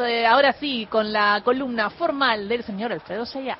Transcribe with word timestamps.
eh, 0.00 0.26
ahora 0.26 0.52
sí 0.52 0.86
con 0.90 1.12
la 1.12 1.40
columna 1.44 1.90
formal 1.90 2.48
del 2.48 2.62
señor 2.62 2.92
Alfredo 2.92 3.26
Sayat. 3.26 3.58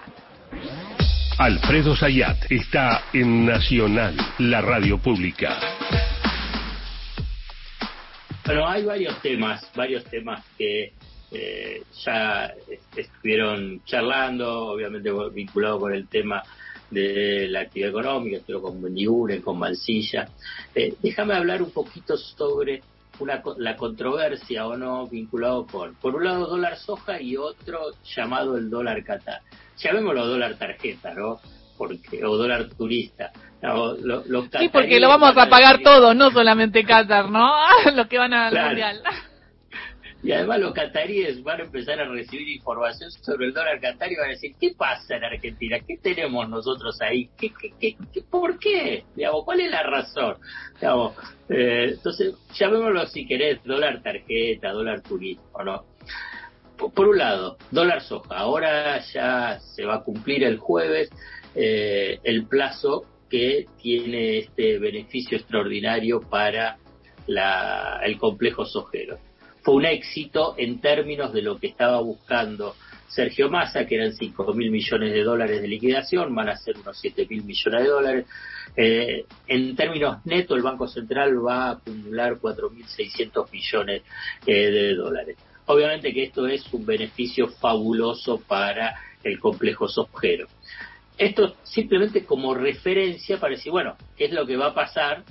Alfredo 1.38 1.96
Sayat 1.96 2.50
está 2.50 3.04
en 3.12 3.46
Nacional, 3.46 4.16
la 4.38 4.60
radio 4.60 4.98
pública. 4.98 5.58
Bueno, 8.46 8.68
hay 8.68 8.84
varios 8.84 9.20
temas, 9.22 9.70
varios 9.74 10.04
temas 10.04 10.44
que 10.56 10.92
eh, 11.32 11.82
ya 12.04 12.52
estuvieron 12.94 13.82
charlando, 13.84 14.68
obviamente 14.68 15.10
vinculado 15.32 15.80
con 15.80 15.94
el 15.94 16.06
tema 16.08 16.42
de 16.90 17.48
la 17.48 17.62
actividad 17.62 17.90
económica, 17.90 18.36
estuvo 18.36 18.62
con 18.62 18.82
Bendiure, 18.82 19.40
con 19.40 19.58
Mansilla. 19.58 20.28
Eh, 20.74 20.94
déjame 21.02 21.34
hablar 21.34 21.62
un 21.62 21.70
poquito 21.70 22.16
sobre 22.16 22.82
una, 23.18 23.42
la 23.58 23.76
controversia 23.76 24.66
o 24.66 24.76
no 24.76 25.06
vinculado 25.06 25.66
con, 25.66 25.94
por 25.94 26.14
un 26.16 26.24
lado, 26.24 26.46
dólar 26.46 26.76
soja 26.76 27.20
y 27.20 27.36
otro 27.36 27.92
llamado 28.04 28.56
el 28.56 28.70
dólar 28.70 29.02
Qatar. 29.04 29.40
Llamémoslo 29.78 30.26
dólar 30.26 30.54
tarjeta, 30.54 31.14
¿no? 31.14 31.40
Porque, 31.76 32.24
o 32.24 32.36
dólar 32.36 32.68
turista. 32.76 33.32
sí, 34.58 34.68
porque 34.68 35.00
lo 35.00 35.08
vamos 35.08 35.36
a 35.36 35.48
pagar 35.48 35.80
todos, 35.82 36.14
no 36.14 36.30
solamente 36.30 36.84
Qatar, 36.84 37.30
¿no? 37.30 37.52
Los 37.94 38.06
que 38.06 38.18
van 38.18 38.34
al 38.34 38.54
mundial. 38.54 39.02
Y 40.24 40.32
además 40.32 40.58
los 40.58 40.72
cataríes 40.72 41.42
van 41.42 41.60
a 41.60 41.64
empezar 41.64 42.00
a 42.00 42.08
recibir 42.08 42.48
información 42.48 43.10
sobre 43.10 43.48
el 43.48 43.52
dólar 43.52 43.78
catarí 43.78 44.14
y 44.14 44.16
van 44.16 44.28
a 44.28 44.30
decir, 44.30 44.54
¿qué 44.58 44.72
pasa 44.74 45.16
en 45.16 45.24
Argentina? 45.24 45.78
¿Qué 45.86 45.98
tenemos 45.98 46.48
nosotros 46.48 46.98
ahí? 47.02 47.28
¿Qué, 47.36 47.52
qué, 47.78 47.94
qué, 48.10 48.22
por 48.22 48.58
qué? 48.58 49.04
Digamos, 49.14 49.44
¿Cuál 49.44 49.60
es 49.60 49.70
la 49.70 49.82
razón? 49.82 50.36
Digamos, 50.76 51.14
eh, 51.50 51.90
entonces, 51.90 52.36
llamémoslo 52.54 53.06
si 53.08 53.26
querés, 53.26 53.62
dólar 53.64 54.02
tarjeta, 54.02 54.72
dólar 54.72 55.02
turismo, 55.02 55.62
¿no? 55.62 55.84
Por, 56.78 57.06
un 57.06 57.18
lado, 57.18 57.58
dólar 57.70 58.00
soja. 58.00 58.34
Ahora 58.34 59.00
ya 59.12 59.60
se 59.60 59.84
va 59.84 59.96
a 59.96 60.04
cumplir 60.04 60.42
el 60.42 60.56
jueves 60.56 61.10
eh, 61.54 62.18
el 62.24 62.46
plazo 62.46 63.04
que 63.28 63.66
tiene 63.82 64.38
este 64.38 64.78
beneficio 64.78 65.36
extraordinario 65.36 66.20
para 66.20 66.78
la, 67.26 68.00
el 68.02 68.16
complejo 68.16 68.64
sojero 68.64 69.18
fue 69.64 69.74
un 69.74 69.86
éxito 69.86 70.54
en 70.58 70.78
términos 70.80 71.32
de 71.32 71.40
lo 71.40 71.58
que 71.58 71.68
estaba 71.68 71.98
buscando 72.00 72.76
Sergio 73.08 73.48
Massa, 73.48 73.86
que 73.86 73.94
eran 73.94 74.12
5 74.12 74.52
mil 74.52 74.70
millones 74.70 75.12
de 75.12 75.22
dólares 75.22 75.62
de 75.62 75.68
liquidación, 75.68 76.34
van 76.34 76.50
a 76.50 76.56
ser 76.56 76.76
unos 76.76 76.98
7 77.00 77.26
mil 77.30 77.44
millones 77.44 77.82
de 77.82 77.88
dólares. 77.88 78.26
Eh, 78.76 79.24
en 79.46 79.74
términos 79.74 80.18
netos, 80.26 80.56
el 80.56 80.62
Banco 80.62 80.86
Central 80.86 81.44
va 81.44 81.68
a 81.68 81.70
acumular 81.72 82.34
4.600 82.38 83.50
millones 83.50 84.02
eh, 84.46 84.70
de 84.70 84.94
dólares. 84.96 85.38
Obviamente 85.66 86.12
que 86.12 86.24
esto 86.24 86.46
es 86.46 86.70
un 86.74 86.84
beneficio 86.84 87.48
fabuloso 87.48 88.40
para 88.40 88.94
el 89.22 89.38
complejo 89.38 89.88
sojero. 89.88 90.46
Esto 91.16 91.54
simplemente 91.62 92.24
como 92.24 92.54
referencia 92.54 93.38
para 93.38 93.54
decir, 93.54 93.72
bueno, 93.72 93.96
¿qué 94.16 94.26
es 94.26 94.32
lo 94.32 94.44
que 94.44 94.56
va 94.56 94.66
a 94.66 94.74
pasar 94.74 95.24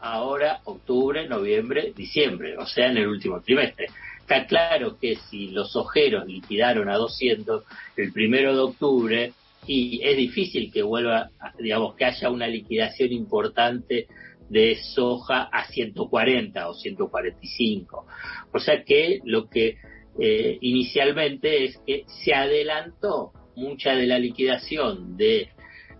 ahora 0.00 0.60
octubre, 0.64 1.28
noviembre, 1.28 1.92
diciembre, 1.96 2.56
o 2.56 2.66
sea, 2.66 2.90
en 2.90 2.98
el 2.98 3.08
último 3.08 3.40
trimestre. 3.40 3.86
Está 4.20 4.46
claro 4.46 4.98
que 4.98 5.16
si 5.30 5.48
los 5.48 5.74
ojeros 5.74 6.26
liquidaron 6.26 6.88
a 6.88 6.96
200 6.96 7.64
el 7.96 8.12
primero 8.12 8.54
de 8.54 8.60
octubre, 8.60 9.32
y 9.66 10.00
es 10.02 10.16
difícil 10.16 10.72
que 10.72 10.82
vuelva, 10.82 11.30
digamos, 11.58 11.94
que 11.94 12.06
haya 12.06 12.30
una 12.30 12.46
liquidación 12.46 13.12
importante 13.12 14.06
de 14.48 14.76
soja 14.94 15.42
a 15.42 15.66
140 15.66 16.68
o 16.68 16.74
145. 16.74 18.06
O 18.52 18.58
sea 18.58 18.82
que 18.82 19.20
lo 19.24 19.48
que 19.48 19.76
eh, 20.18 20.58
inicialmente 20.62 21.64
es 21.64 21.78
que 21.86 22.04
se 22.24 22.34
adelantó 22.34 23.32
mucha 23.56 23.94
de 23.94 24.06
la 24.06 24.18
liquidación 24.18 25.16
de, 25.16 25.50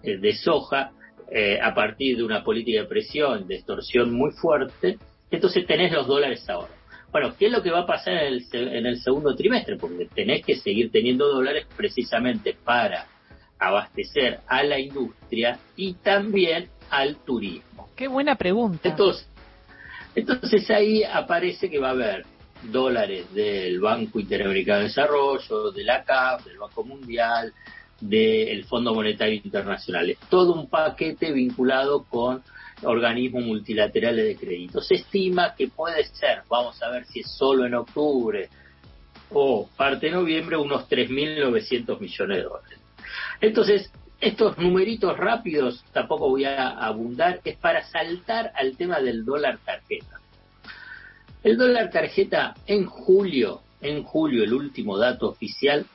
eh, 0.02 0.16
de 0.16 0.34
soja 0.34 0.92
eh, 1.30 1.58
a 1.60 1.74
partir 1.74 2.16
de 2.16 2.24
una 2.24 2.42
política 2.42 2.82
de 2.82 2.86
presión, 2.86 3.46
de 3.46 3.56
extorsión 3.56 4.12
muy 4.12 4.30
fuerte, 4.32 4.98
entonces 5.30 5.66
tenés 5.66 5.92
los 5.92 6.06
dólares 6.06 6.48
ahora. 6.48 6.72
Bueno, 7.10 7.34
¿qué 7.38 7.46
es 7.46 7.52
lo 7.52 7.62
que 7.62 7.70
va 7.70 7.80
a 7.80 7.86
pasar 7.86 8.14
en 8.14 8.34
el, 8.34 8.44
en 8.52 8.86
el 8.86 9.00
segundo 9.00 9.34
trimestre? 9.34 9.76
Porque 9.76 10.08
tenés 10.14 10.44
que 10.44 10.56
seguir 10.56 10.90
teniendo 10.90 11.26
dólares 11.28 11.66
precisamente 11.76 12.56
para 12.64 13.06
abastecer 13.58 14.40
a 14.46 14.62
la 14.62 14.78
industria 14.78 15.58
y 15.76 15.94
también 15.94 16.68
al 16.90 17.16
turismo. 17.16 17.88
Qué 17.96 18.08
buena 18.08 18.36
pregunta. 18.36 18.88
Entonces, 18.88 19.28
entonces 20.14 20.70
ahí 20.70 21.02
aparece 21.02 21.70
que 21.70 21.78
va 21.78 21.88
a 21.88 21.92
haber 21.92 22.26
dólares 22.62 23.32
del 23.34 23.80
Banco 23.80 24.18
Interamericano 24.18 24.80
de 24.80 24.84
Desarrollo, 24.84 25.70
de 25.70 25.84
la 25.84 26.04
CAF, 26.04 26.44
del 26.44 26.58
Banco 26.58 26.84
Mundial, 26.84 27.52
del 28.00 28.64
Fondo 28.64 28.94
Monetario 28.94 29.40
Internacional. 29.42 30.16
Todo 30.28 30.52
un 30.54 30.68
paquete 30.68 31.32
vinculado 31.32 32.04
con 32.04 32.42
organismos 32.82 33.44
multilaterales 33.44 34.24
de 34.24 34.36
crédito. 34.36 34.80
Se 34.80 34.94
estima 34.96 35.54
que 35.56 35.68
puede 35.68 36.04
ser, 36.04 36.42
vamos 36.48 36.80
a 36.82 36.90
ver 36.90 37.06
si 37.06 37.20
es 37.20 37.30
solo 37.30 37.66
en 37.66 37.74
octubre 37.74 38.48
o 39.30 39.68
parte 39.76 40.06
de 40.06 40.12
noviembre, 40.12 40.56
unos 40.56 40.88
3.900 40.88 42.00
millones 42.00 42.36
de 42.36 42.42
dólares. 42.42 42.78
Entonces, 43.40 43.90
estos 44.20 44.58
numeritos 44.58 45.16
rápidos, 45.16 45.84
tampoco 45.92 46.28
voy 46.28 46.44
a 46.44 46.70
abundar, 46.70 47.40
es 47.44 47.56
para 47.56 47.84
saltar 47.84 48.52
al 48.56 48.76
tema 48.76 49.00
del 49.00 49.24
dólar 49.24 49.58
tarjeta. 49.64 50.20
El 51.44 51.56
dólar 51.56 51.90
tarjeta 51.90 52.54
en 52.66 52.86
julio, 52.86 53.60
en 53.80 54.02
julio, 54.02 54.42
el 54.42 54.52
último 54.52 54.98
dato 54.98 55.28
oficial, 55.28 55.86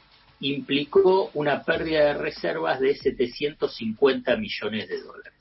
implicó 0.43 1.31
una 1.33 1.63
pérdida 1.63 2.05
de 2.05 2.13
reservas 2.15 2.79
de 2.79 2.95
750 2.95 4.35
millones 4.37 4.89
de 4.89 5.01
dólares. 5.01 5.33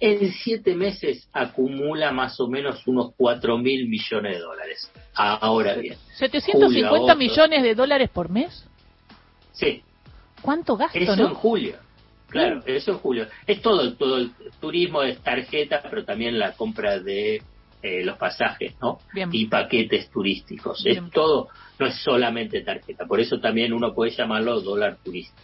En 0.00 0.32
siete 0.32 0.74
meses 0.74 1.28
acumula 1.32 2.10
más 2.10 2.40
o 2.40 2.48
menos 2.48 2.86
unos 2.86 3.12
4 3.18 3.58
mil 3.58 3.86
millones 3.86 4.36
de 4.36 4.40
dólares. 4.40 4.90
Ahora 5.14 5.74
bien. 5.74 5.96
¿750 6.18 7.16
millones 7.16 7.62
de 7.62 7.74
dólares 7.74 8.08
por 8.08 8.30
mes? 8.30 8.66
Sí. 9.52 9.82
¿Cuánto 10.40 10.76
gasto? 10.76 10.98
Eso 10.98 11.12
en 11.12 11.34
julio. 11.34 11.76
Claro, 12.28 12.62
eso 12.64 12.92
en 12.92 12.98
julio. 12.98 13.26
Es 13.46 13.60
todo, 13.60 13.92
todo 13.94 14.16
el 14.16 14.32
turismo, 14.58 15.02
es 15.02 15.18
tarjeta, 15.18 15.82
pero 15.82 16.04
también 16.04 16.38
la 16.38 16.52
compra 16.52 16.98
de 16.98 17.42
eh, 17.82 18.04
los 18.04 18.18
pasajes, 18.18 18.74
¿no? 18.80 18.98
Y 19.32 19.46
paquetes 19.46 20.10
turísticos. 20.10 20.84
Es 20.84 20.98
todo, 21.10 21.48
no 21.78 21.86
es 21.86 21.94
solamente 22.02 22.60
tarjeta. 22.60 23.06
Por 23.06 23.20
eso 23.20 23.40
también 23.40 23.72
uno 23.72 23.94
puede 23.94 24.10
llamarlo 24.10 24.60
dólar 24.60 24.98
turista. 25.02 25.40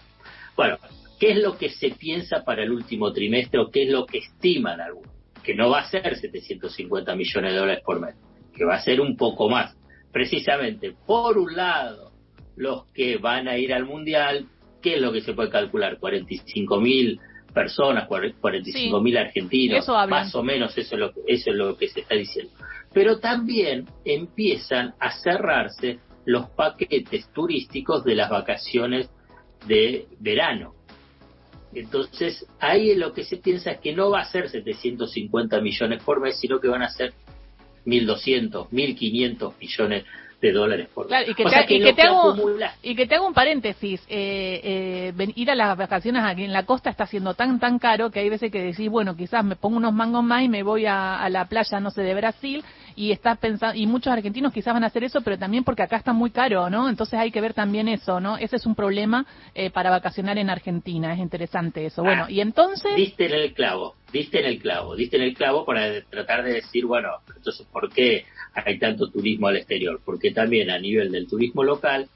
Bueno, 0.54 0.78
¿qué 1.18 1.32
es 1.32 1.38
lo 1.38 1.56
que 1.56 1.70
se 1.70 1.90
piensa 1.92 2.44
para 2.44 2.62
el 2.62 2.72
último 2.72 3.12
trimestre 3.12 3.60
o 3.60 3.70
qué 3.70 3.84
es 3.84 3.90
lo 3.90 4.04
que 4.04 4.18
estiman 4.18 4.80
algunos? 4.80 5.12
Que 5.42 5.54
no 5.54 5.70
va 5.70 5.80
a 5.80 5.90
ser 5.90 6.16
750 6.16 7.14
millones 7.14 7.52
de 7.52 7.58
dólares 7.58 7.82
por 7.84 8.00
mes, 8.00 8.16
que 8.54 8.64
va 8.64 8.74
a 8.74 8.80
ser 8.80 9.00
un 9.00 9.16
poco 9.16 9.48
más. 9.48 9.74
Precisamente, 10.12 10.94
por 11.06 11.38
un 11.38 11.54
lado, 11.54 12.12
los 12.56 12.86
que 12.92 13.18
van 13.18 13.48
a 13.48 13.56
ir 13.56 13.72
al 13.72 13.84
mundial, 13.84 14.46
¿qué 14.82 14.96
es 14.96 15.00
lo 15.00 15.12
que 15.12 15.20
se 15.20 15.34
puede 15.34 15.50
calcular? 15.50 15.98
45 15.98 16.80
mil 16.80 17.20
personas, 17.56 18.06
45 18.06 19.00
mil 19.00 19.16
argentinos, 19.16 19.88
más 19.88 20.34
o 20.34 20.42
menos 20.42 20.76
eso 20.76 20.94
es, 20.94 21.00
lo, 21.00 21.10
eso 21.26 21.50
es 21.50 21.56
lo 21.56 21.74
que 21.74 21.88
se 21.88 22.00
está 22.00 22.14
diciendo. 22.14 22.52
Pero 22.92 23.18
también 23.18 23.86
empiezan 24.04 24.92
a 25.00 25.10
cerrarse 25.10 25.98
los 26.26 26.50
paquetes 26.50 27.32
turísticos 27.32 28.04
de 28.04 28.14
las 28.14 28.28
vacaciones 28.28 29.08
de 29.66 30.06
verano. 30.20 30.74
Entonces, 31.72 32.46
ahí 32.60 32.94
lo 32.94 33.14
que 33.14 33.24
se 33.24 33.38
piensa 33.38 33.70
es 33.70 33.80
que 33.80 33.94
no 33.94 34.10
va 34.10 34.20
a 34.20 34.30
ser 34.30 34.50
750 34.50 35.58
millones 35.62 36.02
por 36.02 36.20
mes, 36.20 36.38
sino 36.38 36.60
que 36.60 36.68
van 36.68 36.82
a 36.82 36.90
ser 36.90 37.14
1.200, 37.86 38.68
1.500 38.68 39.54
millones 39.58 40.04
de 40.40 40.52
dólares 40.52 40.88
por 40.92 41.06
y 41.06 41.34
que, 41.34 41.44
te, 41.94 42.02
hago, 43.14 43.26
un 43.26 43.34
paréntesis. 43.34 44.02
Eh, 44.08 45.12
eh, 45.18 45.32
ir 45.34 45.50
a 45.50 45.54
las 45.54 45.76
vacaciones 45.76 46.22
aquí 46.24 46.44
en 46.44 46.52
la 46.52 46.64
costa 46.64 46.90
está 46.90 47.06
siendo 47.06 47.34
tan, 47.34 47.58
tan 47.58 47.78
caro 47.78 48.10
que 48.10 48.20
hay 48.20 48.28
veces 48.28 48.52
que 48.52 48.62
decís, 48.62 48.90
bueno, 48.90 49.16
quizás 49.16 49.44
me 49.44 49.56
pongo 49.56 49.78
unos 49.78 49.94
mangos 49.94 50.22
más 50.22 50.42
y 50.42 50.48
me 50.48 50.62
voy 50.62 50.84
a, 50.86 51.26
la 51.30 51.46
playa, 51.46 51.80
no 51.80 51.90
sé, 51.90 52.02
de 52.02 52.14
Brasil 52.14 52.62
y 52.94 53.12
estás 53.12 53.38
pensando, 53.38 53.78
y 53.78 53.86
muchos 53.86 54.12
argentinos 54.12 54.52
quizás 54.52 54.74
van 54.74 54.84
a 54.84 54.88
hacer 54.88 55.04
eso, 55.04 55.20
pero 55.22 55.38
también 55.38 55.64
porque 55.64 55.82
acá 55.82 55.96
está 55.96 56.12
muy 56.12 56.30
caro, 56.30 56.68
¿no? 56.70 56.88
Entonces 56.88 57.18
hay 57.18 57.30
que 57.30 57.40
ver 57.40 57.54
también 57.54 57.88
eso, 57.88 58.20
¿no? 58.20 58.36
Ese 58.38 58.56
es 58.56 58.66
un 58.66 58.74
problema 58.74 59.26
eh, 59.54 59.70
para 59.70 59.90
vacacionar 59.90 60.38
en 60.38 60.50
Argentina, 60.50 61.12
es 61.12 61.18
interesante 61.18 61.86
eso. 61.86 62.02
Bueno, 62.02 62.24
ah, 62.26 62.30
y 62.30 62.40
entonces... 62.40 62.94
Diste 62.96 63.26
en 63.26 63.34
el 63.34 63.54
clavo, 63.54 63.96
diste 64.12 64.40
en 64.40 64.46
el 64.46 64.58
clavo, 64.60 64.96
diste 64.96 65.16
en 65.16 65.24
el 65.24 65.34
clavo 65.34 65.64
para 65.64 66.02
tratar 66.02 66.44
de 66.44 66.54
decir, 66.54 66.86
bueno, 66.86 67.08
entonces, 67.36 67.66
¿por 67.70 67.92
qué 67.92 68.24
hay 68.64 68.78
tanto 68.78 69.10
turismo 69.10 69.48
al 69.48 69.56
exterior? 69.56 70.00
Porque 70.04 70.32
también 70.32 70.70
a 70.70 70.78
nivel 70.78 71.12
del 71.12 71.28
turismo 71.28 71.62
local, 71.62 72.08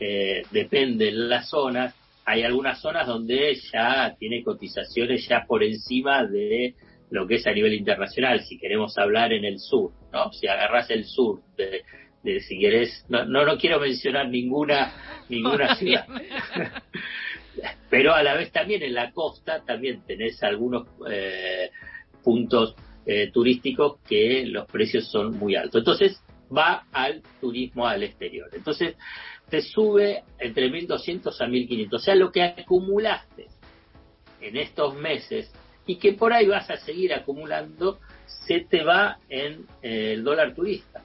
eh, 0.00 0.42
depende 0.50 1.06
de 1.06 1.12
las 1.12 1.48
zonas, 1.48 1.94
hay 2.24 2.42
algunas 2.42 2.80
zonas 2.80 3.06
donde 3.06 3.54
ya 3.72 4.14
tiene 4.18 4.42
cotizaciones 4.42 5.26
ya 5.28 5.44
por 5.46 5.62
encima 5.64 6.24
de 6.24 6.74
lo 7.10 7.26
que 7.26 7.36
es 7.36 7.46
a 7.46 7.52
nivel 7.52 7.72
internacional, 7.72 8.40
si 8.44 8.58
queremos 8.58 8.96
hablar 8.98 9.32
en 9.32 9.44
el 9.44 9.58
sur, 9.58 9.92
¿no? 10.12 10.30
Si 10.32 10.46
agarras 10.46 10.90
el 10.90 11.04
sur 11.04 11.40
de, 11.56 11.82
este, 12.28 12.40
si 12.40 12.58
querés, 12.58 13.04
no, 13.08 13.24
no, 13.24 13.44
no 13.44 13.58
quiero 13.58 13.80
mencionar 13.80 14.28
ninguna, 14.28 14.92
ninguna 15.28 15.74
ciudad. 15.76 16.06
Pero 17.90 18.14
a 18.14 18.22
la 18.22 18.34
vez 18.34 18.52
también 18.52 18.82
en 18.82 18.94
la 18.94 19.12
costa 19.12 19.64
también 19.64 20.02
tenés 20.06 20.42
algunos 20.42 20.86
eh, 21.10 21.70
puntos 22.22 22.76
eh, 23.10 23.30
turísticos 23.32 24.00
que 24.06 24.44
los 24.44 24.66
precios 24.66 25.10
son 25.10 25.38
muy 25.38 25.56
altos. 25.56 25.80
Entonces 25.80 26.20
va 26.54 26.84
al 26.92 27.22
turismo 27.40 27.86
al 27.86 28.02
exterior. 28.02 28.50
Entonces 28.52 28.96
te 29.48 29.62
sube 29.62 30.24
entre 30.38 30.70
1.200 30.70 31.40
a 31.40 31.46
1.500. 31.46 31.94
O 31.94 31.98
sea, 31.98 32.14
lo 32.14 32.30
que 32.30 32.42
acumulaste 32.42 33.46
en 34.42 34.58
estos 34.58 34.94
meses 34.94 35.50
y 35.86 35.96
que 35.96 36.12
por 36.12 36.34
ahí 36.34 36.48
vas 36.48 36.68
a 36.68 36.76
seguir 36.76 37.14
acumulando, 37.14 37.98
se 38.26 38.60
te 38.60 38.84
va 38.84 39.16
en 39.30 39.64
eh, 39.82 40.12
el 40.12 40.22
dólar 40.22 40.54
turista. 40.54 41.02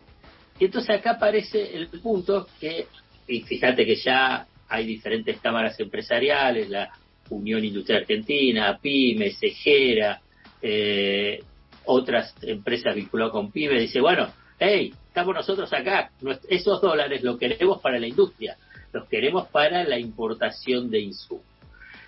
Y 0.60 0.66
entonces 0.66 0.90
acá 1.00 1.12
aparece 1.12 1.74
el 1.74 1.88
punto 1.88 2.50
que, 2.60 2.88
y 3.30 3.44
fíjate 3.44 3.86
que 3.86 3.96
ya 3.96 4.46
hay 4.68 4.86
diferentes 4.86 5.40
cámaras 5.40 5.80
empresariales, 5.80 6.70
la 6.70 6.92
Unión 7.30 7.64
Industrial 7.64 8.02
Argentina, 8.02 8.78
PYME, 8.82 9.32
Cejera, 9.32 10.22
eh, 10.62 11.40
otras 11.86 12.36
empresas 12.42 12.96
vinculadas 12.96 13.32
con 13.32 13.52
PYME, 13.52 13.80
dice, 13.80 14.02
bueno, 14.02 14.28
hey, 14.60 14.94
estamos 15.08 15.36
nosotros 15.36 15.72
acá, 15.74 16.12
esos 16.50 16.82
dólares 16.82 17.24
los 17.24 17.38
queremos 17.38 17.82
para 17.82 18.00
la 18.00 18.08
industria, 18.08 18.58
los 18.92 19.08
queremos 19.08 19.48
para 19.50 19.84
la 19.84 19.98
importación 20.00 20.90
de 20.90 21.00
insumos. 21.00 21.46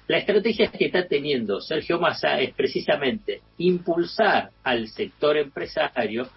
La 0.07 0.17
estrategia 0.17 0.71
que 0.71 0.85
está 0.85 1.07
teniendo 1.07 1.59
Sergio 1.61 1.99
Massa 1.99 2.39
es 2.39 2.53
precisamente 2.53 3.41
impulsar 3.57 4.51
al 4.63 4.87
sector 4.87 5.35
empresario 5.35 6.27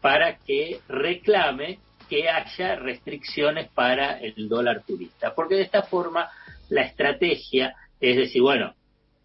para 0.00 0.38
que 0.38 0.80
reclame 0.88 1.80
que 2.08 2.28
haya 2.28 2.76
restricciones 2.76 3.68
para 3.70 4.20
el 4.20 4.48
dólar 4.48 4.84
turista, 4.86 5.34
porque 5.34 5.56
de 5.56 5.62
esta 5.62 5.82
forma 5.82 6.30
la 6.68 6.82
estrategia 6.82 7.74
es 8.00 8.16
decir, 8.16 8.42
bueno, 8.42 8.74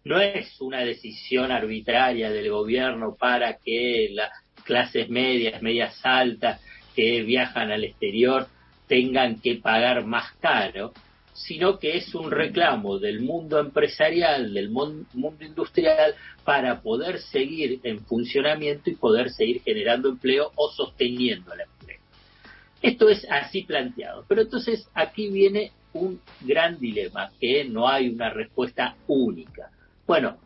no 0.04 0.20
es 0.20 0.60
una 0.60 0.80
decisión 0.80 1.52
arbitraria 1.52 2.30
del 2.30 2.50
gobierno 2.50 3.16
para 3.18 3.58
que 3.58 4.10
las 4.12 4.30
clases 4.64 5.08
medias, 5.08 5.62
medias 5.62 5.98
altas 6.04 6.60
que 6.94 7.22
viajan 7.22 7.70
al 7.70 7.84
exterior 7.84 8.46
tengan 8.86 9.40
que 9.40 9.56
pagar 9.56 10.04
más 10.04 10.32
caro, 10.40 10.92
sino 11.32 11.78
que 11.78 11.96
es 11.96 12.14
un 12.14 12.30
reclamo 12.30 12.98
del 12.98 13.20
mundo 13.20 13.58
empresarial, 13.58 14.52
del 14.52 14.70
mundo 14.70 15.06
industrial, 15.40 16.14
para 16.44 16.82
poder 16.82 17.18
seguir 17.20 17.80
en 17.84 18.04
funcionamiento 18.04 18.90
y 18.90 18.96
poder 18.96 19.30
seguir 19.30 19.62
generando 19.62 20.10
empleo 20.10 20.50
o 20.56 20.70
sosteniendo 20.70 21.54
el 21.54 21.60
empleo. 21.62 22.00
Esto 22.82 23.08
es 23.08 23.26
así 23.30 23.62
planteado. 23.62 24.24
Pero 24.28 24.42
entonces 24.42 24.88
aquí 24.92 25.30
viene 25.30 25.72
un 25.94 26.20
gran 26.40 26.78
dilema, 26.78 27.30
que 27.40 27.64
no 27.64 27.88
hay 27.88 28.08
una 28.08 28.30
respuesta 28.30 28.96
única. 29.06 29.70
Bueno, 30.12 30.36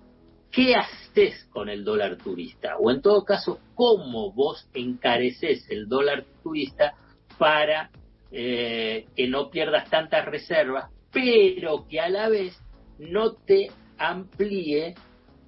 ¿qué 0.53 0.77
haces 0.77 1.45
con 1.51 1.69
el 1.69 1.83
dólar 1.83 2.19
turista? 2.19 2.77
O 2.79 2.93
en 2.93 3.03
todo 3.03 3.25
caso, 3.25 3.59
¿cómo 3.75 4.31
vos 4.31 4.71
encareces 4.75 5.69
el 5.69 5.89
dólar 5.89 6.25
turista 6.45 6.95
para 7.37 7.91
eh, 8.31 9.07
que 9.17 9.27
no 9.27 9.51
pierdas 9.51 9.91
tantas 9.91 10.25
reservas, 10.25 10.89
pero 11.11 11.89
que 11.89 11.99
a 11.99 12.09
la 12.09 12.29
vez 12.29 12.57
no 13.01 13.33
te 13.33 13.73
amplíe 13.99 14.95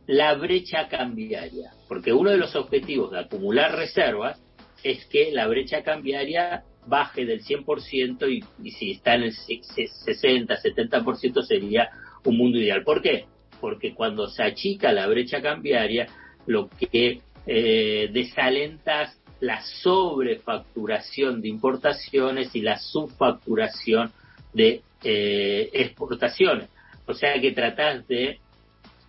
la 0.09 0.35
brecha 0.35 0.89
cambiaria. 0.89 1.71
Porque 1.87 2.13
uno 2.13 2.31
de 2.31 2.39
los 2.39 2.57
objetivos 2.57 3.13
de 3.13 3.21
acumular 3.21 3.77
reservas 3.77 4.43
es 4.83 5.07
que 5.07 5.31
la 5.31 5.47
brecha 5.47 5.85
cambiaria 5.85 6.65
baje 6.89 7.25
del 7.25 7.45
100% 7.45 8.29
y, 8.29 8.45
y 8.67 8.73
si 8.73 8.91
está 8.91 9.15
en 9.15 9.23
el 9.23 9.33
60, 9.33 10.57
70% 10.61 11.43
sería 11.45 11.89
un 12.25 12.37
mundo 12.37 12.59
ideal. 12.59 12.83
¿Por 12.83 13.01
qué? 13.01 13.27
Porque 13.61 13.95
cuando 13.95 14.29
se 14.29 14.43
achica 14.43 14.93
la 14.93 15.07
brecha 15.07 15.43
cambiaria, 15.43 16.07
lo 16.47 16.69
que 16.69 17.21
eh, 17.47 18.09
desalentas 18.13 19.19
la 19.41 19.63
sobrefacturación 19.63 21.41
de 21.41 21.49
importaciones 21.49 22.55
y 22.55 22.61
la 22.61 22.79
subfacturación 22.79 24.13
de 24.53 24.83
eh, 25.05 25.71
exportaciones. 25.73 26.69
O 27.07 27.15
sea 27.15 27.41
que 27.41 27.53
tratás 27.53 28.07
de 28.09 28.41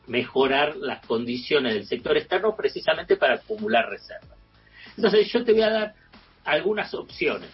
mejorar 0.07 0.75
las 0.78 1.06
condiciones 1.06 1.74
del 1.74 1.86
sector 1.86 2.18
externo 2.18 2.56
precisamente 2.56 3.16
para 3.16 3.36
acumular 3.36 3.90
reservas. 3.90 4.38
Entonces 4.95 5.31
yo 5.31 5.44
te 5.44 5.54
voy 5.54 5.62
a 5.62 5.69
dar 5.69 5.94
algunas 6.45 6.94
opciones. 6.94 7.50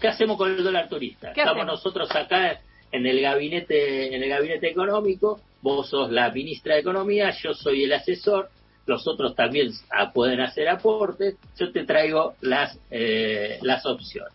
¿qué 0.00 0.08
hacemos 0.08 0.36
con 0.36 0.50
el 0.50 0.62
dólar 0.62 0.88
turista? 0.88 1.30
Estamos 1.30 1.66
nosotros 1.66 2.10
acá 2.14 2.60
en 2.90 3.06
el 3.06 3.20
gabinete 3.20 4.14
en 4.14 4.22
el 4.22 4.28
gabinete 4.28 4.68
económico, 4.70 5.40
vos 5.62 5.88
sos 5.88 6.10
la 6.10 6.30
ministra 6.30 6.74
de 6.74 6.80
Economía, 6.80 7.32
yo 7.42 7.54
soy 7.54 7.84
el 7.84 7.92
asesor, 7.92 8.50
los 8.86 9.06
otros 9.06 9.34
también 9.34 9.70
pueden 10.14 10.40
hacer 10.40 10.68
aportes, 10.68 11.36
yo 11.58 11.70
te 11.72 11.84
traigo 11.84 12.34
las, 12.40 12.78
eh, 12.90 13.58
las 13.62 13.84
opciones. 13.84 14.32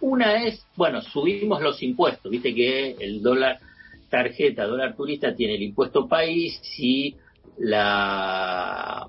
Una 0.00 0.44
es, 0.44 0.66
bueno, 0.76 1.00
subimos 1.00 1.62
los 1.62 1.82
impuestos, 1.82 2.30
viste 2.30 2.54
que 2.54 2.96
el 3.00 3.22
dólar 3.22 3.58
tarjeta, 4.10 4.66
dólar 4.66 4.94
turista 4.94 5.34
tiene 5.34 5.54
el 5.54 5.62
impuesto 5.62 6.06
país 6.06 6.60
y 6.78 7.16
la 7.58 9.08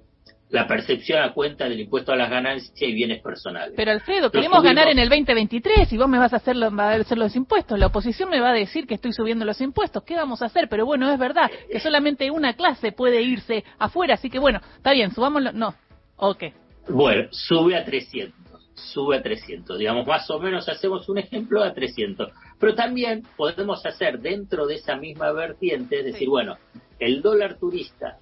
la 0.56 0.68
percepción 0.68 1.22
a 1.22 1.34
cuenta 1.34 1.68
del 1.68 1.82
impuesto 1.82 2.14
a 2.14 2.16
las 2.16 2.30
ganancias 2.30 2.72
y 2.82 2.94
bienes 2.94 3.22
personales. 3.22 3.74
Pero 3.76 3.92
Alfredo, 3.92 4.32
queremos 4.32 4.64
ganar 4.64 4.88
en 4.88 5.00
el 5.00 5.10
2023 5.10 5.92
y 5.92 5.98
vos 5.98 6.08
me 6.08 6.18
vas 6.18 6.32
a 6.32 6.38
hacer, 6.38 6.56
va 6.56 6.92
a 6.92 6.96
hacer 6.96 7.18
los 7.18 7.36
impuestos. 7.36 7.78
La 7.78 7.88
oposición 7.88 8.30
me 8.30 8.40
va 8.40 8.52
a 8.52 8.54
decir 8.54 8.88
que 8.88 8.94
estoy 8.94 9.12
subiendo 9.12 9.44
los 9.44 9.60
impuestos. 9.60 10.04
¿Qué 10.04 10.16
vamos 10.16 10.42
a 10.42 10.46
hacer? 10.46 10.70
Pero 10.70 10.86
bueno, 10.86 11.12
es 11.12 11.20
verdad 11.20 11.52
que 11.70 11.82
solamente 11.82 12.32
una 12.32 12.54
clase 12.54 12.94
puede 12.94 13.22
irse 13.22 13.66
afuera, 13.78 14.14
así 14.14 14.30
que 14.30 14.40
bueno, 14.40 14.62
está 14.78 14.94
bien, 14.94 15.12
subámoslo. 15.12 15.52
No, 15.52 15.76
ok. 16.16 16.46
Bueno, 16.88 17.28
sube 17.32 17.76
a 17.76 17.84
300, 17.84 18.34
sube 18.76 19.18
a 19.18 19.22
300. 19.22 19.78
Digamos, 19.78 20.08
más 20.08 20.30
o 20.30 20.40
menos 20.40 20.70
hacemos 20.70 21.10
un 21.10 21.18
ejemplo 21.18 21.64
a 21.64 21.74
300. 21.74 22.32
Pero 22.58 22.76
también 22.76 23.24
podemos 23.36 23.86
hacer 23.86 24.20
dentro 24.20 24.68
de 24.68 24.76
esa 24.76 24.96
misma 24.96 25.34
vertiente, 25.34 26.00
es 26.00 26.06
decir, 26.06 26.30
bueno, 26.30 26.56
el 26.98 27.22
dólar 27.22 27.58
turista 27.60 28.20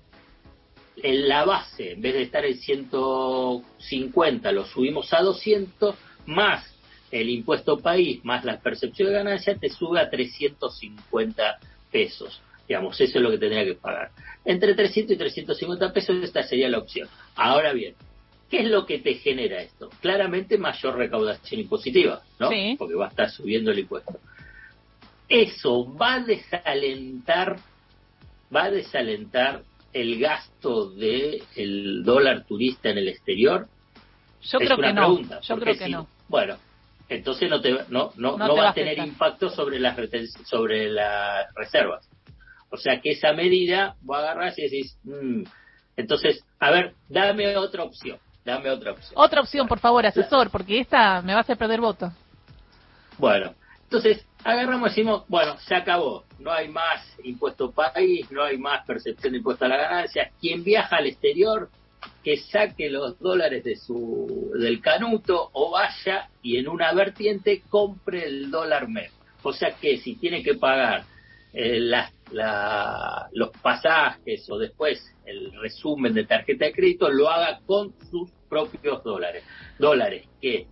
en 0.97 1.27
la 1.27 1.45
base, 1.45 1.93
en 1.93 2.01
vez 2.01 2.13
de 2.13 2.21
estar 2.23 2.45
en 2.45 2.57
150, 2.57 4.51
lo 4.51 4.65
subimos 4.65 5.11
a 5.13 5.21
200, 5.21 5.95
más 6.27 6.73
el 7.11 7.29
impuesto 7.29 7.79
país, 7.79 8.23
más 8.23 8.43
la 8.43 8.59
percepción 8.59 9.09
de 9.09 9.15
ganancia, 9.15 9.55
te 9.55 9.69
sube 9.69 9.99
a 9.99 10.09
350 10.09 11.59
pesos. 11.91 12.41
Digamos, 12.67 12.99
eso 12.99 13.17
es 13.17 13.23
lo 13.23 13.29
que 13.29 13.37
tendría 13.37 13.65
que 13.65 13.75
pagar. 13.75 14.11
Entre 14.45 14.73
300 14.73 15.13
y 15.13 15.17
350 15.17 15.93
pesos, 15.93 16.23
esta 16.23 16.43
sería 16.43 16.69
la 16.69 16.79
opción. 16.79 17.07
Ahora 17.35 17.73
bien, 17.73 17.95
¿qué 18.49 18.59
es 18.59 18.69
lo 18.69 18.85
que 18.85 18.99
te 18.99 19.15
genera 19.15 19.61
esto? 19.61 19.89
Claramente 20.01 20.57
mayor 20.57 20.97
recaudación 20.97 21.61
impositiva, 21.61 22.21
¿no? 22.39 22.49
Porque 22.77 22.95
va 22.95 23.07
a 23.07 23.09
estar 23.09 23.29
subiendo 23.29 23.71
el 23.71 23.79
impuesto. 23.79 24.19
Eso 25.29 25.93
va 25.95 26.15
a 26.15 26.19
desalentar, 26.21 27.57
va 28.53 28.65
a 28.65 28.71
desalentar 28.71 29.63
el 29.93 30.19
gasto 30.19 30.89
del 30.89 31.43
el 31.55 32.03
dólar 32.03 32.45
turista 32.45 32.89
en 32.89 32.97
el 32.97 33.07
exterior? 33.07 33.67
Yo 34.41 34.59
creo 34.59 34.77
que 34.77 34.93
no. 34.93 35.41
Yo 35.41 35.57
creo 35.57 35.77
que 35.77 35.89
no. 35.89 36.07
Bueno, 36.27 36.57
entonces 37.09 37.49
no 37.49 37.61
te 37.61 37.71
no 37.89 38.11
no, 38.17 38.37
no, 38.37 38.55
va 38.55 38.69
a 38.69 38.73
tener 38.73 38.97
impacto 38.99 39.49
sobre 39.49 39.79
las 39.79 39.97
sobre 40.45 40.89
las 40.89 41.53
reservas. 41.55 42.09
O 42.69 42.77
sea 42.77 42.99
que 43.01 43.11
esa 43.11 43.33
medida 43.33 43.95
va 44.09 44.17
a 44.17 44.21
agarrar 44.21 44.53
y 44.57 44.63
decís, 44.63 44.97
mm". 45.03 45.43
entonces, 45.95 46.43
a 46.59 46.71
ver, 46.71 46.95
dame 47.07 47.55
otra 47.55 47.83
opción, 47.83 48.17
dame 48.43 48.71
otra 48.71 48.93
opción. 48.93 49.13
Otra 49.15 49.41
opción, 49.41 49.67
por 49.67 49.77
favor, 49.77 50.05
asesor, 50.07 50.49
porque 50.49 50.79
esta 50.79 51.21
me 51.21 51.33
va 51.33 51.39
a 51.39 51.41
hacer 51.41 51.55
perder 51.55 51.79
voto. 51.79 52.11
Bueno, 53.19 53.53
entonces 53.83 54.25
agarramos 54.43 54.87
y 54.87 54.89
decimos, 54.91 55.23
bueno, 55.27 55.57
se 55.59 55.75
acabó, 55.75 56.25
no 56.39 56.51
hay 56.51 56.67
más 56.67 57.01
impuesto 57.23 57.71
país, 57.71 58.29
no 58.31 58.43
hay 58.43 58.57
más 58.57 58.85
percepción 58.85 59.33
de 59.33 59.37
impuesto 59.39 59.65
a 59.65 59.69
la 59.69 59.77
ganancia. 59.77 60.31
Quien 60.39 60.63
viaja 60.63 60.97
al 60.97 61.07
exterior, 61.07 61.69
que 62.23 62.37
saque 62.37 62.89
los 62.89 63.19
dólares 63.19 63.63
de 63.63 63.75
su, 63.75 64.51
del 64.59 64.81
canuto 64.81 65.49
o 65.53 65.71
vaya 65.71 66.29
y 66.41 66.57
en 66.57 66.67
una 66.67 66.93
vertiente 66.93 67.63
compre 67.69 68.25
el 68.25 68.51
dólar 68.51 68.87
MEP. 68.87 69.11
O 69.43 69.53
sea 69.53 69.75
que 69.79 69.97
si 69.97 70.15
tiene 70.15 70.41
que 70.43 70.55
pagar 70.55 71.03
eh, 71.53 71.79
los 73.31 73.49
pasajes 73.61 74.49
o 74.49 74.57
después 74.57 75.03
el 75.25 75.51
resumen 75.61 76.13
de 76.13 76.25
tarjeta 76.25 76.65
de 76.65 76.73
crédito, 76.73 77.09
lo 77.09 77.29
haga 77.29 77.59
con 77.65 77.93
sus 78.09 78.31
propios 78.49 79.03
dólares. 79.03 79.43
Dólares 79.77 80.27
que 80.41 80.67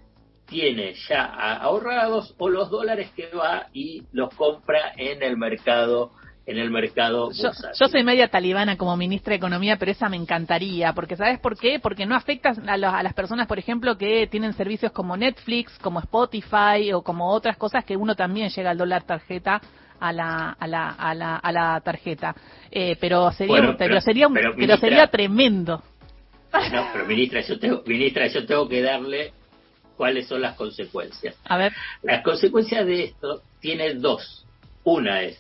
tiene 0.51 0.93
ya 1.07 1.23
ahorrados 1.61 2.35
o 2.37 2.49
los 2.49 2.69
dólares 2.69 3.09
que 3.15 3.29
va 3.29 3.67
y 3.73 4.03
los 4.11 4.35
compra 4.35 4.91
en 4.97 5.23
el 5.23 5.37
mercado 5.37 6.11
en 6.45 6.57
el 6.57 6.71
mercado 6.71 7.31
yo, 7.31 7.51
yo, 7.79 7.87
soy 7.87 8.03
media 8.03 8.27
talibana 8.27 8.75
como 8.75 8.97
ministra 8.97 9.31
de 9.31 9.37
Economía, 9.37 9.77
pero 9.77 9.91
esa 9.91 10.09
me 10.09 10.17
encantaría, 10.17 10.91
porque 10.91 11.15
¿sabes 11.15 11.39
por 11.39 11.57
qué? 11.57 11.79
Porque 11.79 12.05
no 12.05 12.15
afecta 12.15 12.49
a, 12.49 12.73
a, 12.73 13.03
las 13.03 13.13
personas, 13.13 13.47
por 13.47 13.59
ejemplo, 13.59 13.95
que 13.97 14.27
tienen 14.27 14.53
servicios 14.53 14.91
como 14.91 15.15
Netflix, 15.15 15.77
como 15.79 15.99
Spotify 15.99 16.91
o 16.93 17.03
como 17.03 17.31
otras 17.31 17.57
cosas 17.57 17.85
que 17.85 17.95
uno 17.95 18.15
también 18.15 18.49
llega 18.49 18.71
al 18.71 18.77
dólar 18.77 19.03
tarjeta 19.03 19.61
a 19.99 20.11
la, 20.11 20.49
a 20.59 20.67
la, 20.67 20.89
a 20.89 21.13
la, 21.13 21.35
a 21.37 21.51
la 21.51 21.79
tarjeta. 21.81 22.35
Eh, 22.71 22.97
pero 22.99 23.31
sería, 23.31 23.75
pero, 23.77 24.01
sería, 24.01 24.27
pero, 24.33 24.77
sería 24.77 25.07
tremendo. 25.07 25.81
No, 26.51 26.87
pero 26.91 27.05
ministra, 27.05 27.41
yo 27.41 27.59
tengo, 27.59 27.83
ministra, 27.85 28.27
yo 28.27 28.45
tengo 28.45 28.67
que 28.67 28.81
darle 28.81 29.31
cuáles 30.01 30.27
son 30.27 30.41
las 30.41 30.55
consecuencias. 30.55 31.35
A 31.45 31.57
ver. 31.57 31.73
Las 32.01 32.23
consecuencias 32.23 32.87
de 32.87 33.03
esto 33.03 33.43
tiene 33.59 33.93
dos. 33.93 34.47
Una 34.83 35.21
es 35.21 35.39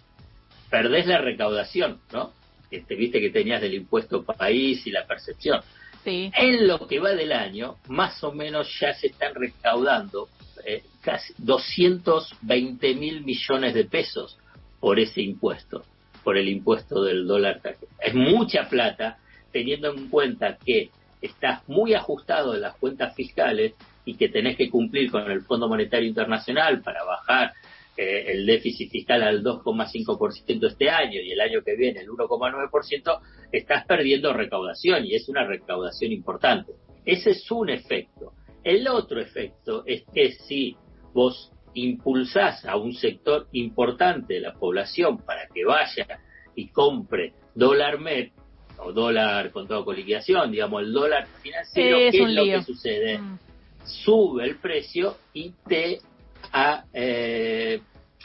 perdés 0.69 1.07
la 1.07 1.17
recaudación, 1.17 1.99
¿no? 2.13 2.31
Que 2.69 2.81
te 2.81 2.93
viste 2.93 3.19
que 3.19 3.31
tenías 3.31 3.59
del 3.59 3.73
impuesto 3.73 4.23
país 4.23 4.85
y 4.85 4.91
la 4.91 5.07
percepción. 5.07 5.61
Sí. 6.03 6.31
En 6.37 6.67
lo 6.67 6.87
que 6.87 6.99
va 6.99 7.09
del 7.09 7.31
año, 7.31 7.77
más 7.87 8.23
o 8.23 8.33
menos 8.33 8.67
ya 8.79 8.93
se 8.93 9.07
están 9.07 9.33
recaudando 9.33 10.29
eh, 10.63 10.83
casi 11.01 11.33
220 11.39 12.93
mil 12.93 13.23
millones 13.23 13.73
de 13.73 13.85
pesos 13.85 14.37
por 14.79 14.99
ese 14.99 15.23
impuesto, 15.23 15.83
por 16.23 16.37
el 16.37 16.47
impuesto 16.47 17.03
del 17.03 17.25
dólar. 17.25 17.61
Es 17.99 18.13
mucha 18.13 18.69
plata, 18.69 19.17
teniendo 19.51 19.91
en 19.91 20.07
cuenta 20.07 20.59
que 20.63 20.91
estás 21.19 21.67
muy 21.67 21.95
ajustado 21.95 22.53
en 22.53 22.61
las 22.61 22.75
cuentas 22.75 23.15
fiscales 23.15 23.73
y 24.05 24.15
que 24.15 24.29
tenés 24.29 24.57
que 24.57 24.69
cumplir 24.69 25.11
con 25.11 25.29
el 25.29 25.41
Fondo 25.41 25.67
Monetario 25.67 26.07
Internacional 26.07 26.81
para 26.81 27.03
bajar 27.03 27.53
eh, 27.97 28.31
el 28.31 28.45
déficit 28.45 28.89
fiscal 28.89 29.21
al 29.21 29.43
2,5% 29.43 30.67
este 30.67 30.89
año 30.89 31.19
y 31.21 31.31
el 31.31 31.41
año 31.41 31.61
que 31.63 31.75
viene 31.75 31.99
el 31.99 32.09
1,9%, 32.09 33.19
estás 33.51 33.85
perdiendo 33.85 34.33
recaudación 34.33 35.05
y 35.05 35.15
es 35.15 35.27
una 35.29 35.45
recaudación 35.45 36.11
importante. 36.11 36.73
Ese 37.05 37.31
es 37.31 37.51
un 37.51 37.69
efecto. 37.69 38.33
El 38.63 38.87
otro 38.87 39.19
efecto 39.19 39.83
es 39.85 40.03
que 40.13 40.31
si 40.31 40.77
vos 41.13 41.51
impulsás 41.73 42.65
a 42.65 42.77
un 42.77 42.93
sector 42.93 43.47
importante 43.51 44.35
de 44.35 44.41
la 44.41 44.53
población 44.53 45.17
para 45.19 45.47
que 45.47 45.65
vaya 45.65 46.19
y 46.55 46.69
compre 46.69 47.33
dólar 47.55 47.99
MEP 47.99 48.31
o 48.79 48.91
dólar 48.93 49.51
con 49.51 49.67
todo 49.67 49.85
con 49.85 49.95
liquidación, 49.95 50.51
digamos 50.51 50.81
el 50.81 50.93
dólar 50.93 51.27
financiero, 51.41 51.97
¿qué 51.97 52.23
es 52.23 52.29
lo 52.29 52.43
que 52.43 52.63
sucede? 52.63 53.17
Mm. 53.17 53.39
Sube 53.83 54.45
el 54.45 54.57
precio 54.57 55.17
y 55.33 55.53
te 55.67 55.99
a, 56.51 56.85
eh, 56.93 57.81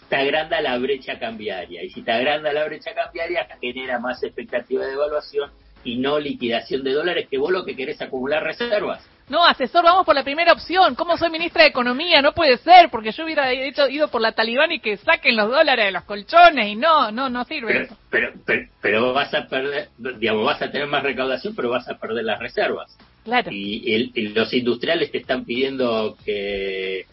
te 0.09 0.17
agranda 0.17 0.61
la 0.61 0.79
brecha 0.79 1.19
cambiaria. 1.19 1.83
Y 1.83 1.91
si 1.91 2.03
te 2.03 2.13
agranda 2.13 2.53
la 2.53 2.65
brecha 2.65 2.95
cambiaria, 2.95 3.47
genera 3.61 3.99
más 3.99 4.23
expectativa 4.23 4.85
de 4.85 4.93
evaluación 4.93 5.51
y 5.85 5.99
no 5.99 6.19
liquidación 6.19 6.83
de 6.83 6.93
dólares, 6.93 7.29
que 7.31 7.39
vos 7.39 7.53
lo 7.53 7.65
que 7.65 7.77
querés 7.77 8.01
acumular 8.03 8.43
reservas. 8.43 9.09
No, 9.29 9.45
asesor, 9.45 9.83
vamos 9.83 10.07
por 10.07 10.15
la 10.15 10.23
primera 10.23 10.53
opción. 10.53 10.95
¿Cómo 10.95 11.17
soy 11.17 11.31
ministra 11.31 11.63
de 11.63 11.71
Economía? 11.71 12.23
No 12.23 12.33
puede 12.33 12.59
ser, 12.59 12.91
porque 12.91 13.11
yo 13.11 13.25
hubiera 13.25 13.51
hecho, 13.51 13.89
ido 13.89 14.07
por 14.07 14.21
la 14.21 14.33
talibán 14.33 14.71
y 14.71 14.79
que 14.79 14.97
saquen 14.99 15.35
los 15.35 15.51
dólares 15.51 15.87
de 15.87 15.91
los 15.91 16.05
colchones 16.05 16.69
y 16.69 16.77
no, 16.77 17.11
no, 17.11 17.29
no 17.29 17.45
sirve. 17.45 17.89
Pero, 18.09 18.33
pero, 18.45 18.69
pero, 18.81 19.13
vas 19.13 19.35
a 19.35 19.49
perder, 19.49 19.89
digamos, 19.99 20.45
vas 20.45 20.63
a 20.63 20.71
tener 20.71 20.87
más 20.87 21.03
recaudación, 21.03 21.57
pero 21.57 21.71
vas 21.71 21.89
a 21.89 21.99
perder 21.99 22.25
las 22.25 22.39
reservas. 22.39 22.97
Claro. 23.27 23.51
Y, 23.51 24.29
los 24.29 24.53
industriales 24.53 25.11
te 25.11 25.19
están 25.19 25.45
pidiendo 25.45 26.17
que 26.25 27.07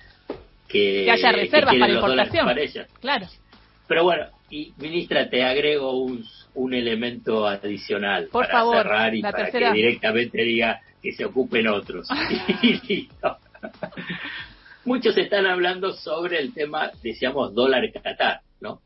que, 0.68 1.10
haya 1.10 1.32
reservas 1.32 1.76
para 1.76 1.94
importación. 1.94 2.48
Claro. 3.02 3.28
Pero 3.88 4.04
bueno, 4.04 4.28
y 4.52 4.74
ministra, 4.78 5.28
te 5.28 5.44
agrego 5.44 6.00
un, 6.00 6.24
un 6.54 6.74
elemento 6.74 7.48
adicional 7.48 8.28
Por 8.32 8.46
para 8.46 8.60
favor, 8.60 8.78
cerrar 8.78 9.16
y 9.16 9.22
para 9.24 9.50
que 9.50 9.72
directamente 9.72 10.44
diga 10.44 10.82
que 11.02 11.14
se 11.14 11.26
ocupen 11.26 11.68
otros. 11.68 12.08
Muchos 14.86 15.18
están 15.18 15.48
hablando 15.48 15.94
sobre 15.94 16.40
el 16.40 16.54
tema, 16.54 16.92
decíamos, 17.02 17.56
dólar 17.56 17.92
Qatar, 17.92 18.42
¿no? 18.62 18.82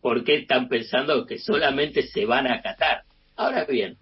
¿Por 0.00 0.24
qué 0.24 0.36
están 0.36 0.68
pensando 0.68 1.26
que 1.26 1.38
solamente 1.38 2.02
se 2.02 2.24
van 2.24 2.46
a 2.46 2.62
Qatar? 2.62 3.02
Ahora 3.36 3.66
bien, 3.66 3.98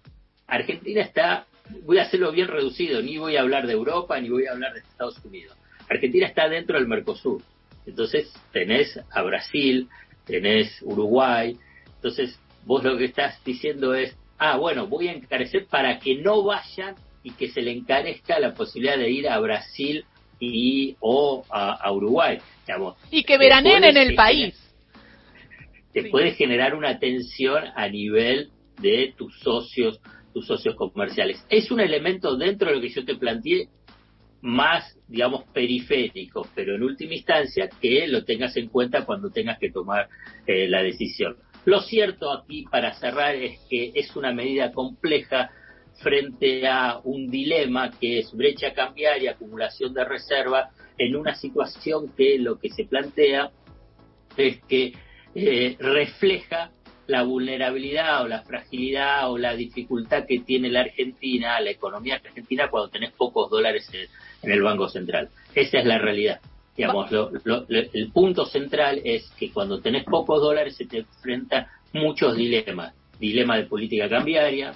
Argentina 0.47 1.01
está, 1.01 1.47
voy 1.83 1.97
a 1.97 2.03
hacerlo 2.03 2.31
bien 2.31 2.47
reducido, 2.47 3.01
ni 3.01 3.17
voy 3.17 3.37
a 3.37 3.41
hablar 3.41 3.67
de 3.67 3.73
Europa, 3.73 4.19
ni 4.19 4.29
voy 4.29 4.45
a 4.47 4.51
hablar 4.51 4.73
de 4.73 4.79
Estados 4.79 5.23
Unidos. 5.23 5.55
Argentina 5.89 6.27
está 6.27 6.49
dentro 6.49 6.77
del 6.77 6.87
Mercosur. 6.87 7.41
Entonces 7.85 8.33
tenés 8.51 8.99
a 9.11 9.21
Brasil, 9.21 9.87
tenés 10.25 10.81
Uruguay. 10.81 11.57
Entonces 11.95 12.39
vos 12.65 12.83
lo 12.83 12.97
que 12.97 13.05
estás 13.05 13.43
diciendo 13.43 13.93
es, 13.93 14.15
ah, 14.37 14.57
bueno, 14.57 14.87
voy 14.87 15.07
a 15.07 15.13
encarecer 15.13 15.67
para 15.67 15.99
que 15.99 16.15
no 16.15 16.43
vayan 16.43 16.95
y 17.23 17.31
que 17.31 17.49
se 17.49 17.61
le 17.61 17.71
encarezca 17.71 18.39
la 18.39 18.53
posibilidad 18.53 18.97
de 18.97 19.09
ir 19.09 19.29
a 19.29 19.39
Brasil 19.39 20.05
y 20.39 20.95
o 20.99 21.43
a, 21.49 21.91
Uruguay. 21.91 22.39
y 23.11 23.23
que 23.23 23.37
veraneen 23.37 23.83
en 23.83 23.97
el 23.97 24.15
país. 24.15 24.53
Te 25.93 26.09
puede 26.09 26.31
generar 26.31 26.75
una 26.75 26.99
tensión 26.99 27.63
a 27.75 27.87
nivel 27.87 28.49
de 28.81 29.13
tus 29.17 29.39
socios, 29.39 30.01
tus 30.35 30.47
socios 30.47 30.75
comerciales. 30.75 31.45
Es 31.49 31.71
un 31.71 31.79
elemento 31.79 32.35
dentro 32.35 32.67
de 32.67 32.75
lo 32.75 32.81
que 32.81 32.89
yo 32.89 33.05
te 33.05 33.15
planteé 33.15 33.69
más, 34.41 34.99
digamos, 35.07 35.45
periférico, 35.53 36.45
pero 36.53 36.75
en 36.75 36.83
última 36.83 37.13
instancia 37.13 37.69
que 37.81 38.05
lo 38.05 38.25
tengas 38.25 38.57
en 38.57 38.67
cuenta 38.67 39.05
cuando 39.05 39.29
tengas 39.29 39.57
que 39.57 39.71
tomar 39.71 40.09
eh, 40.45 40.67
la 40.67 40.83
decisión. 40.83 41.37
Lo 41.63 41.79
cierto 41.79 42.33
aquí, 42.33 42.65
para 42.69 42.93
cerrar, 42.95 43.33
es 43.35 43.61
que 43.69 43.93
es 43.95 44.13
una 44.17 44.33
medida 44.33 44.73
compleja 44.73 45.51
frente 46.03 46.67
a 46.67 46.99
un 47.01 47.31
dilema 47.31 47.91
que 47.91 48.19
es 48.19 48.33
brecha 48.33 48.73
cambiaria, 48.73 49.31
acumulación 49.31 49.93
de 49.93 50.03
reserva, 50.03 50.71
en 50.97 51.15
una 51.15 51.33
situación 51.35 52.13
que 52.13 52.37
lo 52.39 52.59
que 52.59 52.69
se 52.71 52.83
plantea 52.83 53.51
es 54.35 54.61
que 54.65 54.91
eh, 55.33 55.77
refleja 55.79 56.71
la 57.07 57.23
vulnerabilidad 57.23 58.23
o 58.23 58.27
la 58.27 58.41
fragilidad 58.41 59.31
o 59.31 59.37
la 59.37 59.55
dificultad 59.55 60.25
que 60.25 60.39
tiene 60.39 60.69
la 60.69 60.81
Argentina, 60.81 61.59
la 61.59 61.71
economía 61.71 62.15
argentina, 62.15 62.69
cuando 62.69 62.89
tenés 62.89 63.11
pocos 63.11 63.49
dólares 63.49 63.89
en, 63.93 64.51
el 64.51 64.61
Banco 64.61 64.89
Central. 64.89 65.29
Esa 65.53 65.79
es 65.79 65.85
la 65.85 65.97
realidad. 65.97 66.39
Digamos, 66.75 67.09
el 67.69 68.11
punto 68.11 68.45
central 68.45 69.01
es 69.03 69.29
que 69.39 69.51
cuando 69.51 69.79
tenés 69.79 70.03
pocos 70.03 70.41
dólares 70.41 70.75
se 70.75 70.85
te 70.85 70.99
enfrenta 70.99 71.71
muchos 71.93 72.35
dilemas. 72.35 72.93
Dilema 73.19 73.57
de 73.57 73.63
política 73.63 74.09
cambiaria, 74.09 74.73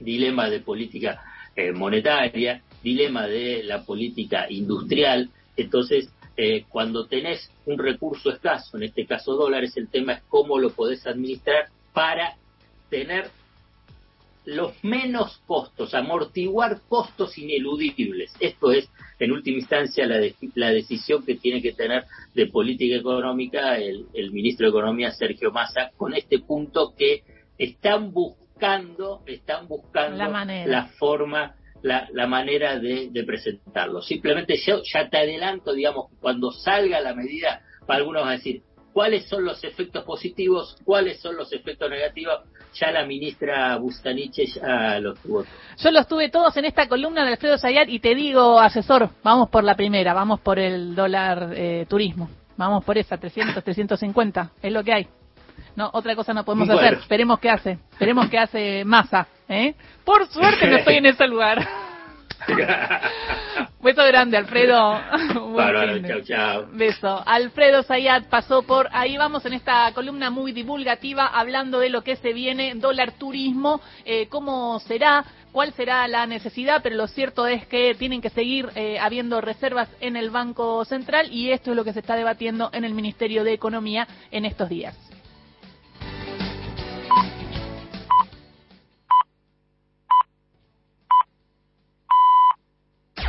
dilema 0.00 0.50
de 0.50 0.60
política 0.60 1.22
eh, 1.54 1.72
monetaria, 1.72 2.62
dilema 2.82 3.26
de 3.26 3.62
la 3.62 3.84
política 3.84 4.46
industrial. 4.50 5.30
Entonces, 5.56 6.10
eh, 6.36 6.64
cuando 6.68 7.06
tenés 7.06 7.50
un 7.66 7.78
recurso 7.78 8.30
escaso, 8.30 8.76
en 8.76 8.84
este 8.84 9.06
caso 9.06 9.34
dólares, 9.34 9.76
el 9.76 9.88
tema 9.88 10.14
es 10.14 10.22
cómo 10.28 10.58
lo 10.58 10.70
podés 10.70 11.06
administrar 11.06 11.66
para 11.92 12.36
tener 12.88 13.30
los 14.44 14.72
menos 14.82 15.40
costos, 15.46 15.94
amortiguar 15.94 16.80
costos 16.88 17.38
ineludibles. 17.38 18.32
Esto 18.40 18.72
es, 18.72 18.90
en 19.18 19.32
última 19.32 19.58
instancia, 19.58 20.06
la, 20.06 20.20
la 20.54 20.70
decisión 20.70 21.24
que 21.24 21.36
tiene 21.36 21.62
que 21.62 21.72
tener 21.72 22.04
de 22.34 22.46
política 22.46 22.96
económica 22.96 23.76
el, 23.76 24.06
el, 24.14 24.32
ministro 24.32 24.66
de 24.66 24.70
Economía, 24.70 25.12
Sergio 25.12 25.52
Massa, 25.52 25.92
con 25.96 26.14
este 26.14 26.40
punto 26.40 26.94
que 26.96 27.22
están 27.56 28.12
buscando, 28.12 29.22
están 29.26 29.68
buscando 29.68 30.16
la, 30.16 30.64
la 30.66 30.86
forma 30.98 31.54
la, 31.82 32.08
la 32.12 32.26
manera 32.26 32.78
de, 32.78 33.10
presentarlo. 33.26 34.02
Simplemente 34.02 34.56
yo 34.56 34.82
ya 34.82 35.08
te 35.08 35.18
adelanto, 35.18 35.72
digamos, 35.72 36.06
cuando 36.20 36.50
salga 36.52 37.00
la 37.00 37.14
medida, 37.14 37.62
para 37.86 37.98
algunos 37.98 38.22
van 38.22 38.30
a 38.30 38.36
decir 38.36 38.62
cuáles 38.92 39.28
son 39.28 39.44
los 39.44 39.62
efectos 39.64 40.04
positivos, 40.04 40.76
cuáles 40.84 41.20
son 41.20 41.36
los 41.36 41.52
efectos 41.52 41.90
negativos. 41.90 42.40
Ya 42.74 42.90
la 42.90 43.04
ministra 43.04 43.76
Bustaniche 43.76 44.46
ya 44.46 44.98
los 44.98 45.18
tuvo. 45.20 45.44
Yo 45.76 45.90
los 45.90 46.08
tuve 46.08 46.30
todos 46.30 46.56
en 46.56 46.64
esta 46.64 46.88
columna 46.88 47.24
de 47.24 47.32
Alfredo 47.32 47.58
Sayat 47.58 47.88
y 47.90 48.00
te 48.00 48.14
digo, 48.14 48.58
asesor, 48.58 49.10
vamos 49.22 49.50
por 49.50 49.62
la 49.62 49.74
primera, 49.74 50.14
vamos 50.14 50.40
por 50.40 50.58
el 50.58 50.94
dólar 50.94 51.52
eh, 51.54 51.84
turismo. 51.88 52.30
Vamos 52.56 52.84
por 52.84 52.96
esa, 52.96 53.18
300, 53.18 53.62
350, 53.62 54.52
es 54.62 54.72
lo 54.72 54.84
que 54.84 54.92
hay. 54.92 55.08
No, 55.76 55.90
otra 55.92 56.14
cosa 56.14 56.32
no 56.32 56.44
podemos 56.44 56.68
hacer. 56.68 56.94
Esperemos 56.94 57.38
qué 57.38 57.50
hace. 57.50 57.78
Esperemos 57.92 58.28
qué 58.28 58.38
hace 58.38 58.84
masa. 58.84 59.26
¿Eh? 59.52 59.74
Por 60.04 60.26
suerte 60.28 60.66
no 60.66 60.76
estoy 60.76 60.96
en 60.96 61.06
ese 61.06 61.26
lugar. 61.26 61.66
Beso 63.82 64.04
grande, 64.04 64.36
Alfredo. 64.36 65.00
chao, 66.06 66.20
chao. 66.24 66.66
Beso. 66.72 67.22
Alfredo 67.26 67.82
Zayat 67.82 68.26
pasó 68.26 68.62
por 68.62 68.88
ahí. 68.92 69.16
Vamos 69.16 69.44
en 69.46 69.54
esta 69.54 69.92
columna 69.92 70.30
muy 70.30 70.52
divulgativa 70.52 71.26
hablando 71.26 71.78
de 71.80 71.88
lo 71.88 72.02
que 72.02 72.16
se 72.16 72.32
viene, 72.32 72.74
dólar 72.76 73.12
turismo, 73.12 73.80
eh, 74.04 74.28
cómo 74.28 74.80
será, 74.80 75.24
cuál 75.52 75.72
será 75.72 76.06
la 76.08 76.26
necesidad, 76.26 76.80
pero 76.82 76.96
lo 76.96 77.06
cierto 77.06 77.46
es 77.46 77.66
que 77.66 77.94
tienen 77.94 78.22
que 78.22 78.30
seguir 78.30 78.70
eh, 78.74 78.98
habiendo 78.98 79.40
reservas 79.40 79.88
en 80.00 80.16
el 80.16 80.30
Banco 80.30 80.84
Central 80.84 81.28
y 81.32 81.50
esto 81.50 81.70
es 81.70 81.76
lo 81.76 81.84
que 81.84 81.92
se 81.92 82.00
está 82.00 82.16
debatiendo 82.16 82.70
en 82.72 82.84
el 82.84 82.94
Ministerio 82.94 83.44
de 83.44 83.52
Economía 83.52 84.06
en 84.30 84.44
estos 84.44 84.68
días. 84.68 84.96